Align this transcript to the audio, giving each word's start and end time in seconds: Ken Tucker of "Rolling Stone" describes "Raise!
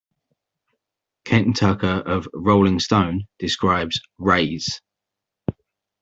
Ken 1.25 1.53
Tucker 1.53 2.01
of 2.03 2.27
"Rolling 2.33 2.79
Stone" 2.79 3.27
describes 3.37 4.01
"Raise! 4.17 4.81